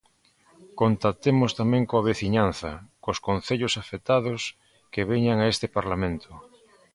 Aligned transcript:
Contactemos 0.81 1.51
tamén 1.59 1.83
coa 1.89 2.05
veciñanza, 2.11 2.71
cos 3.03 3.19
concellos 3.27 3.73
afectados, 3.81 4.41
que 4.93 5.07
veñan 5.11 5.37
a 5.41 5.49
este 5.53 5.67
Parlamento. 5.77 6.31